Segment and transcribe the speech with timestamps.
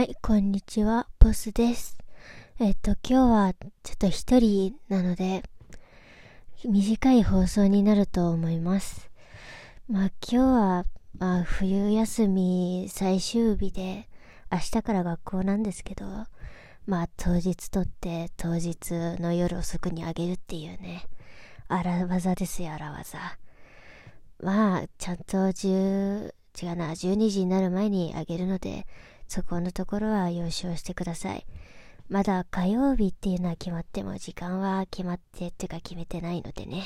[0.00, 1.98] はい、こんにちは、ボスです。
[2.58, 5.42] えっと、今日はちょっと一人なので、
[6.64, 9.10] 短い放送になると思います。
[9.90, 10.86] まあ今日は、
[11.18, 14.08] まあ冬休み最終日で、
[14.50, 16.06] 明日から学校なんですけど、
[16.86, 21.04] まあ当日撮って当日の夜遅くにあげるっていうね、
[21.68, 23.18] 荒技ですよ、荒技。
[24.42, 26.32] まあ、ちゃんと10、
[26.62, 28.86] 違うな、12時になる前にあげるので、
[29.30, 31.46] そこのところは了承してください。
[32.08, 36.82] まだ火曜日っていうのは決まっても時間は決まってっていうか決めてないのでね。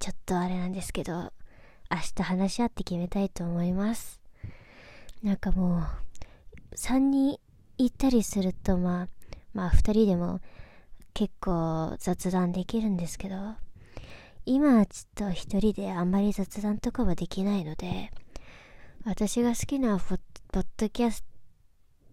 [0.00, 1.32] ちょっとあれなんですけど、
[1.88, 4.20] 明日話し合って決めたいと思います。
[5.22, 5.78] なんかも
[6.72, 7.38] う、3人
[7.78, 9.08] 行ったりするとまあ、
[9.54, 10.40] まあ2人でも
[11.14, 13.36] 結構雑談できるんですけど、
[14.46, 18.10] 今はちょっと一人であんまり雑談とかはできないので、
[19.04, 21.24] 私が好きなポッドキャス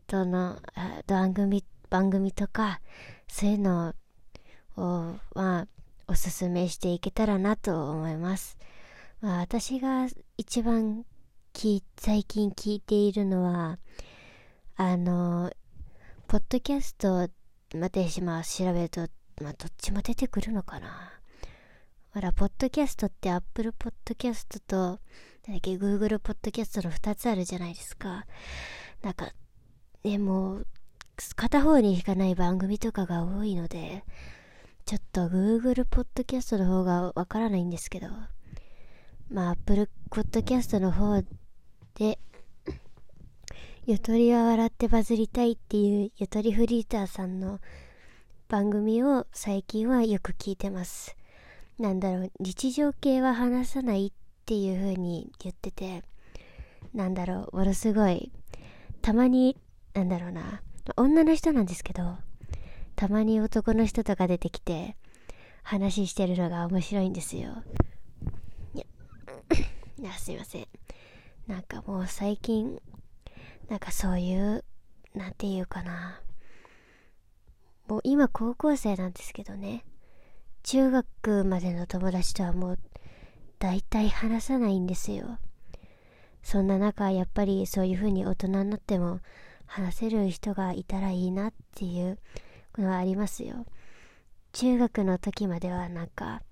[0.08, 0.60] トの
[1.08, 2.82] 番組、番組とか、
[3.28, 3.96] そういうの
[4.78, 5.68] を、まあ、
[6.08, 8.58] おすすめしていけたらなと思います。
[9.22, 11.06] まあ、私が一番
[11.54, 13.80] 聞い最近聞いているのは、
[14.76, 15.52] あの、
[16.28, 17.30] ポッドキャスト、
[17.76, 19.08] まで、まあ、調べると、
[19.42, 21.14] まあ、どっちも出てくるのかな。
[22.14, 25.00] ほら、ポッドキャストって Apple ポッドキャストと、なんだ
[25.58, 28.26] っけ、Google ポッドキャストの2つあるじゃないですか。
[29.02, 29.32] なんか、
[30.04, 30.62] ね、も、
[31.36, 34.04] 片方にしかない番組とかが多いので、
[34.86, 38.08] ちょっと Google ポッドキャストの方がわからないんですけど、
[39.30, 41.24] まあ、Apple ポッドキャストの方
[41.96, 42.20] で、
[43.86, 47.60] ゆとりは笑ってバズりたいっていうゆとりフリーターさんの
[48.50, 51.16] 番組を最近はよく聞いてます。
[51.80, 54.12] なんだろう、日常系は話さないっ
[54.46, 56.04] ていう風に言ってて、
[56.94, 58.32] なんだろう、ものすごい、
[59.02, 59.58] たまに、
[59.94, 60.62] なんだろうな、
[60.98, 62.18] 女の人なんですけど、
[62.96, 64.96] たまに男の人とか出てきて、
[65.64, 67.64] 話してるのが面白いんですよ。
[68.74, 68.86] いや、
[70.00, 70.68] いやすいません。
[71.48, 72.82] なんかもう最近、
[73.70, 74.64] なんかそういう、
[75.16, 76.22] なんていうかな。
[77.88, 79.84] もう今高校生なんですけどね。
[80.64, 82.80] 中学までの友達とはもう
[83.60, 85.38] 大体話さないんですよ。
[86.42, 89.20] そんな中やっぱりそういう風に大人になっても
[89.66, 92.20] 話せる人がいたらいいなっていう
[92.78, 93.66] のはありますよ。
[94.54, 96.44] 中学の時まではなんか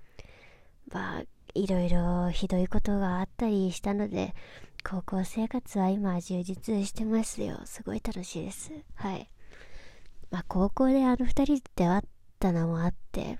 [0.91, 1.23] まあ
[1.53, 4.33] いろいろひどいことがあったりしたので
[4.83, 7.61] 高校生活は今充実してますよ。
[7.65, 8.71] すごい楽しいです。
[8.95, 9.29] はい。
[10.31, 12.01] まあ高校であの二人で会っ
[12.39, 13.37] たのもあって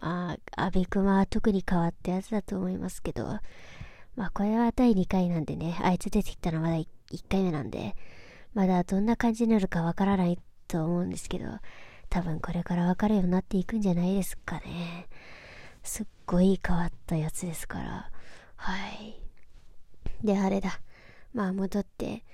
[0.00, 3.24] まあ、アビクマは特に変わったやつだと思いますけど、
[4.16, 6.88] まあこれは第2回なんでね、あいつ出てきたのはまだ1
[7.28, 7.96] 回目なんで、
[8.54, 11.46] まだどんな感じになるかわからないと思うんですけど、
[12.10, 15.08] 多分これからわかるようになっていくんじゃないですかね。
[15.82, 18.10] すっごい変わったやつですから。
[18.56, 19.20] はい。
[20.22, 20.80] で、あれだ。
[21.32, 22.24] まあ戻って、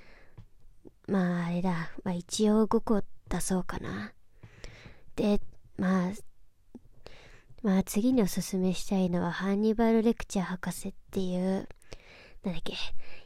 [1.07, 1.91] まああれだ。
[2.03, 4.13] まあ一応5個出そうかな。
[5.17, 5.41] で、
[5.77, 6.13] まあ、
[7.63, 11.69] まあ次におすすめしたいのはハンニバルレクチャー博士っていう、
[12.43, 12.75] なんだっけ、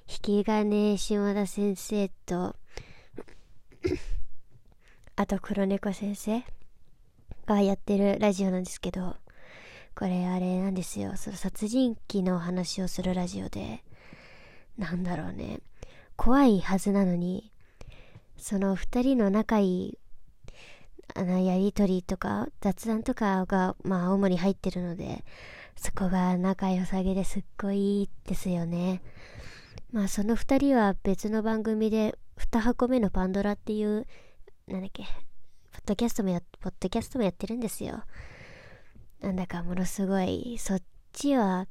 [0.09, 2.57] 引き金下田先生と、
[5.21, 6.45] あと黒猫先生
[7.47, 9.17] がやってるラジオなんですけど、
[9.97, 13.83] これあれなんですよ、その殺人鬼の話をするラジオで、
[14.79, 15.59] なんだろうね、
[16.15, 17.51] 怖いはずなのに、
[18.37, 19.99] その二人の仲いい
[21.17, 25.25] あの、やりとりとか、雑談とかが、まあ、主に入ってるので、
[25.75, 29.03] そこが仲良さげですっごいいいですよね。
[29.91, 34.07] まあ、その二人は別の番組で、二箱目のパンドラっていう、
[34.69, 35.09] なんだっけ、ポ
[35.79, 38.05] ッドキャストもや、ポッドキャストもやってるんですよ。
[39.21, 41.67] なんだかものすごい、そっちは、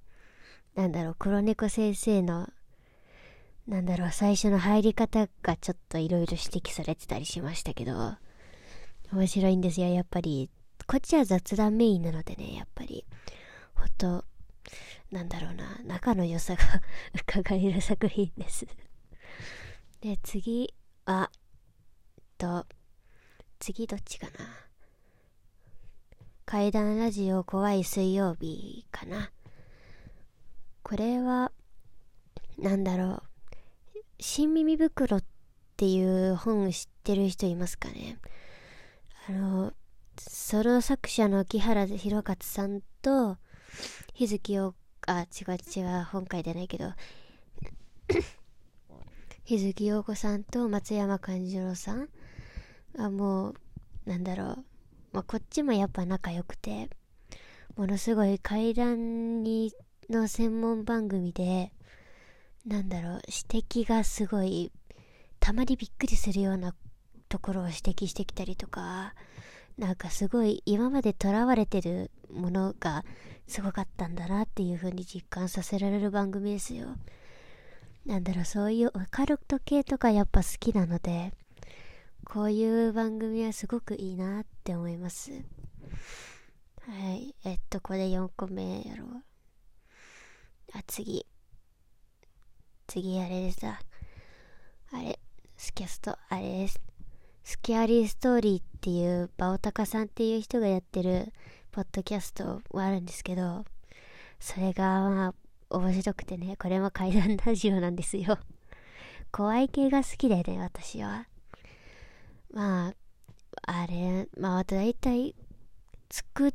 [0.74, 2.50] なんだろう、黒猫先生の、
[3.68, 8.16] なんだろう、最初の入り方がちょっといろいろ指摘されてたりしましたけど、
[9.14, 10.50] 面白いんですよ、やっぱり。
[10.88, 13.05] こっちは雑談メインなのでね、やっぱり。
[13.76, 14.26] ほんと、
[15.11, 16.64] なんだろうな、仲の良さが
[17.14, 18.66] 伺える作品です。
[20.02, 20.73] で、次
[21.05, 21.29] は、
[22.17, 22.66] えっと、
[23.59, 24.33] 次どっちかな？
[26.45, 29.31] 怪談ラジオ怖い水曜日かな。
[30.83, 31.51] これは、
[32.57, 33.23] なんだろう。
[34.19, 35.23] 新耳袋っ
[35.75, 38.17] ていう本知ってる人いますかね？
[39.27, 39.73] あの、
[40.17, 43.37] その作者の木原弘勝さんと、
[44.13, 44.73] 日月を、
[45.05, 46.93] あ、違う違う、本書いてないけど、
[49.43, 52.09] 日月陽子さんと松山勘次郎さん
[52.97, 53.55] はもう、
[54.05, 54.66] なんだろう。
[55.14, 56.90] まあ、こっちもやっぱ仲良くて、
[57.76, 59.73] ものすごい階段に、
[60.09, 61.72] の専門番組で、
[62.66, 63.22] なんだろう、
[63.52, 64.72] 指摘がすごい、
[65.40, 66.73] たまにびっくりするような
[67.29, 69.14] ところを指摘してきたりとか、
[69.78, 73.05] なんかすごい今まで囚われてるものが
[73.47, 76.96] すごかったんだなっていう風に実感させられる番組ですよ。
[78.05, 81.34] なんだろう、そういうオカルト系とかやっぱ好きなので、
[82.29, 85.32] こういう番組はすごくいいなって思います。
[85.32, 85.38] は
[87.14, 87.34] い。
[87.46, 89.24] えっと、これ4個目やろう。
[90.74, 91.26] あ、次。
[92.85, 93.79] 次あれですあ
[94.91, 95.18] れ、
[95.56, 96.82] スキャスト、あれです。
[97.46, 101.32] スキャリーストーリーっていう、バオタカさんっていう人がやってる、
[101.72, 103.64] ポッドキャストはあるんですけど、
[104.41, 105.34] それが、まあ、
[105.78, 108.38] 面白くてね、これも怪談ラジオなんですよ。
[109.32, 111.26] 怖い系が好きでね、私は。
[112.57, 112.93] まあ、
[113.61, 115.35] あれ、まあ、だいたい、
[116.09, 116.53] 作っ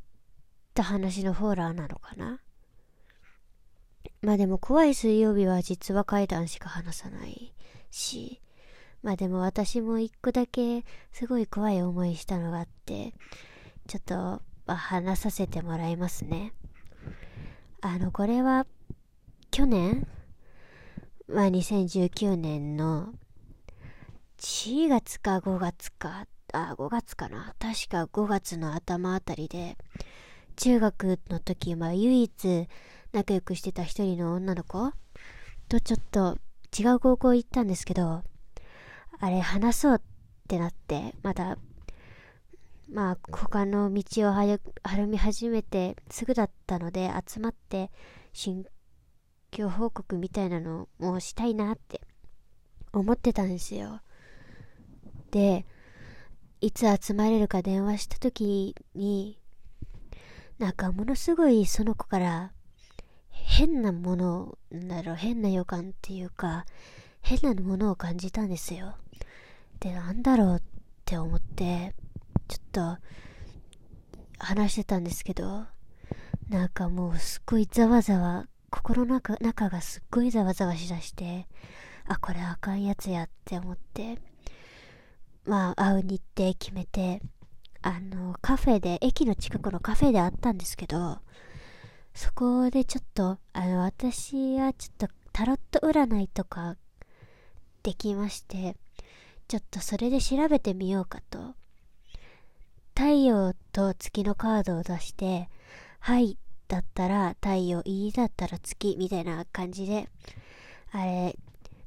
[0.75, 2.41] た話のホラーなのかな。
[4.21, 7.55] まあでも怖い水曜日は実は怪談しか話さない
[7.93, 8.41] し、
[9.05, 13.15] まあでも私も一個だけすごい怖い思いしたのがあって、
[13.87, 16.53] ちょっと、話させてもらいますね。
[17.81, 18.67] あの、これは
[19.53, 20.09] 去年？
[21.29, 23.15] まあ2019年の
[24.43, 27.55] 4月か5月か、あ、5月かな。
[27.61, 29.79] 確か5月の頭あたりで、
[30.57, 32.69] 中学の時、まあ唯一
[33.13, 34.91] 仲良くしてた一人の女の子
[35.69, 36.39] とちょっと
[36.77, 38.25] 違う高校行ったんですけど、
[39.21, 40.01] あれ話そうっ
[40.49, 41.57] てなって、まだ、
[42.91, 47.93] まあ他の道をは歩み始めてすぐだったので集まって
[48.33, 48.67] 近
[49.53, 52.01] 況報告みたいなのもしたいなって
[52.93, 54.01] 思ってたんですよ。
[55.33, 55.67] で、
[56.61, 59.41] いつ集まれるか電話した時に、
[60.59, 62.53] なんかものすごいその子から
[63.31, 66.67] 変なもの、なんだろう、変な予感っていうか、
[67.23, 68.95] 変なものを感じたんですよ。
[69.81, 70.63] で、なんだろうっ
[71.05, 71.95] て思って、
[72.47, 72.99] ちょっと、
[74.39, 75.65] 話してたんですけど、
[76.49, 81.47] なんかもうすっごいざわざわ、心の中中がすっごいざわざわしだして、
[82.07, 84.19] あ、これあかんやつやって思って、
[85.45, 87.21] まあ、会う日程決めて、
[87.83, 91.19] あの、カフェで、駅の近くのカフェで会ったんですけど、
[92.15, 96.77] そこでちょっと、あの、私はちょっとタロット占いとか
[97.83, 98.77] できまして、
[99.49, 101.55] ちょっとそれで調べてみようかと。
[102.95, 105.49] 太陽と月のカードを出して、
[105.99, 106.37] はい
[106.69, 110.09] だったら太陽、いいだったら月みたいな感じで、
[110.91, 111.37] あれ、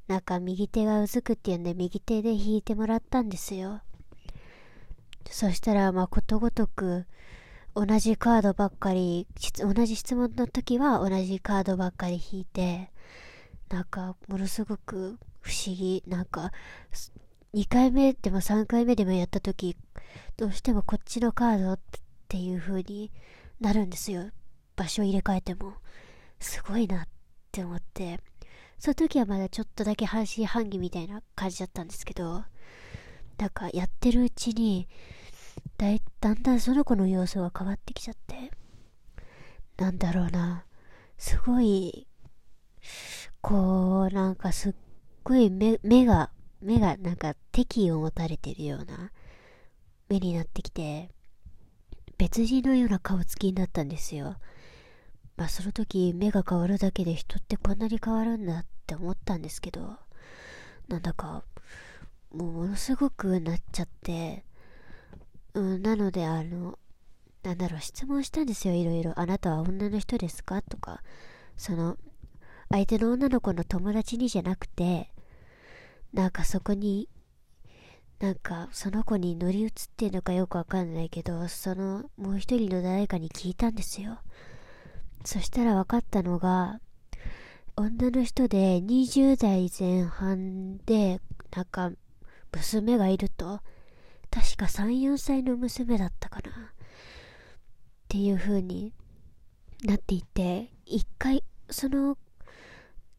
[0.08, 3.82] なんか右手がうずくっていうんで右手で引いてもらったんですよ。
[5.30, 7.06] そしたら、まあ、ことごとく、
[7.74, 9.28] 同じカードばっかり、
[9.60, 12.92] 同じ質問の時は同じカードばっかり引いて、
[13.70, 16.52] なんか、ものすごく不思議、なんか、
[17.54, 19.76] 2回目でも3回目でもやった時、
[20.38, 21.80] どうしてもこっちのカードっ
[22.28, 23.12] ていう風に
[23.60, 24.30] なるんですよ。
[24.76, 25.74] 場所入れ替えても。
[26.40, 27.08] すごいなっ
[27.52, 28.20] て思って。
[28.78, 32.44] その時はまだちょっとだけ半信半疑みたいな感じだったんですけど、
[33.38, 34.88] なんかやってるうちに、
[35.78, 38.52] だい、だんだんその子の様子が変わってきちゃって、
[39.78, 40.66] なんだろうな、
[41.18, 42.08] すごい、
[43.42, 44.74] こう、なんかすっ
[45.24, 49.12] ごい目、目が、目がなんか敵意を持たれてるような
[50.10, 51.10] 目になってきて、
[52.18, 54.38] 別人のような顔つきになったんですよ。
[55.38, 59.98] まあその時目が変わるだけで人ってこんなに変わるんだって思ったんですけど、
[60.88, 61.44] なんだか、
[62.32, 64.46] もうものすごくなっちゃって、
[65.54, 66.80] うん、なのであの、
[67.44, 69.14] なんだろう、質問したんですよ、いろいろ。
[69.20, 70.62] あなたは女の人ですか？
[70.62, 71.02] とか、
[71.58, 71.98] その、
[72.70, 75.12] 相手の女の子の友達にじゃなくて、
[76.14, 77.10] なんかそこに、
[78.20, 84.20] なんかその子に乗り移ってんのかよくわかんないけど、そのもう一人の誰かに聞いたんですよ。
[85.26, 86.80] そしたら分かったのが、
[87.76, 91.20] 女の人で20代前半で、
[91.54, 91.92] なんか、
[92.54, 93.60] 娘がいると、
[94.30, 96.52] 確か3、4歳の娘だったかな。
[96.52, 96.54] っ
[98.08, 98.94] ていう風に
[99.84, 102.18] なっていて、一回、その、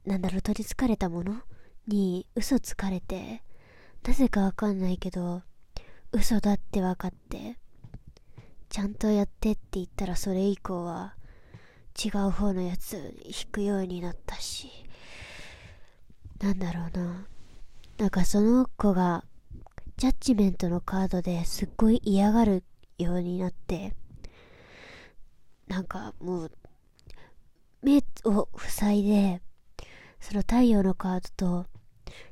[0.04, 1.42] なんだろう、取り憑かれたもの
[1.88, 3.42] に嘘つかれて、
[4.04, 5.42] なぜかわかんないけど、
[6.12, 7.58] 嘘だって分かって、
[8.68, 11.16] ちゃんとやってって言ったらそれ以降は、
[12.02, 12.92] 違う方のやつ
[13.24, 14.70] 弾くようになったし、
[16.40, 17.26] なんだろうな。
[17.98, 19.24] なんかその子が、
[19.96, 22.62] ジャッジメントのカードですっごい嫌がる
[22.98, 23.94] ようになって、
[25.66, 26.52] なんかもう、
[27.82, 29.40] 目を塞いで、
[30.20, 31.66] その太陽のカードと、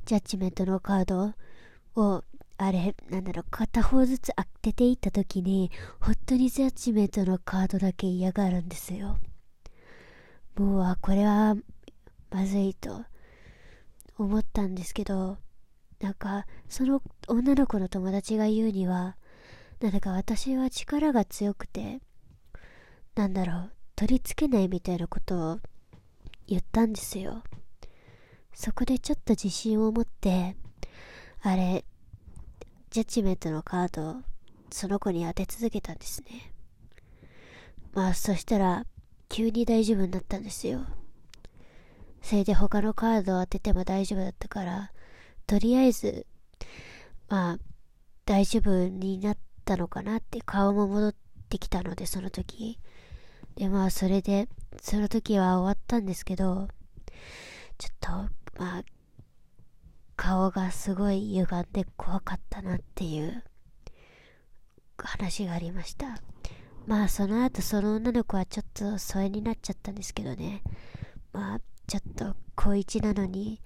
[0.04, 1.32] ジャッジメントのカード
[1.96, 2.22] を、
[2.58, 9.18] あれ、なんだろう、片方ずつ当てていった時に、本当にジャッジメントのカードだけ嫌がるんですよ。
[10.56, 11.56] もう、あ、これは、
[12.30, 13.04] まずいと、
[14.16, 15.38] 思ったんですけど、
[16.00, 19.16] なんか、その女の子の友達が言うには、
[19.80, 22.00] なんだか私は力が強くて、
[23.14, 25.58] なんだろう、取り付けないみたいなことを
[26.46, 27.42] 言ったんですよ。
[28.52, 30.56] そこでちょっと自信を持って、
[31.42, 31.84] あれ、
[32.90, 34.16] ジャッジメントのカードを
[34.70, 36.52] その子に当て続けたんですね。
[37.92, 38.86] まあ、そしたら、
[39.28, 40.86] 急に大丈夫になったんですよ。
[42.22, 44.92] それで他のカードを当てても大丈夫だったから、
[45.46, 46.26] とりあえず、
[47.28, 47.58] まあ、
[48.24, 51.14] 大丈夫になったのかなって顔も戻っ
[51.48, 52.78] てきたので、その時。
[53.56, 54.48] で、まあ、それで、
[54.80, 56.68] その時は終わったんですけど、
[57.76, 58.08] ちょっと、
[58.58, 58.84] まあ、
[60.16, 63.44] 顔がすごい歪んで怖かったなっていう
[64.96, 66.20] 話がありました。
[66.86, 70.62] まあ、その後、その女の子はちょっと疎遠になっちゃったんですけどね。
[71.32, 73.60] まあ、ちょっと、高一なのに、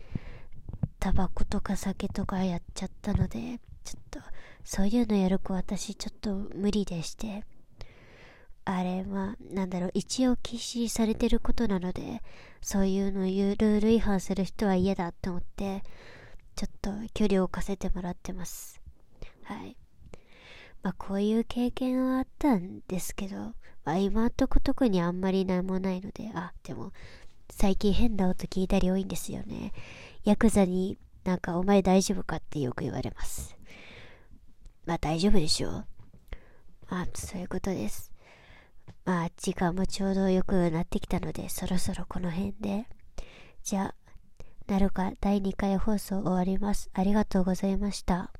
[1.00, 4.20] タバコとか酒とかやっちゃったので、ちょっと、
[4.64, 7.44] そういうのやる子私ちょっと無理でして、
[8.64, 12.22] あれは、なんだろう、一応禁止されてることなので、
[12.60, 15.82] そういうの言うルール違反する人は嫌だって思って、
[16.54, 18.80] ちょっと距離を置かせてもらってます。
[19.44, 19.76] はい。
[20.82, 23.36] まあ、こういう経験はあったんですけど、
[23.84, 26.92] まあ、今んとこ特にあんまり何もないので、あ、でも、
[27.50, 29.72] 最近変な音聞いたり多いんですよね。
[30.24, 33.56] ヤクザになんかお前大丈夫かってよく言われます。
[34.86, 35.86] まあ大丈夫でしょう。
[36.88, 38.12] まあそういうことです。
[39.04, 42.86] まあ時間もちょうど良くなってきたのでそろそろこの辺で。
[43.62, 43.94] じゃあ、
[44.66, 46.90] なるか第2回放送終わります。
[46.92, 48.30] ありがとうございました。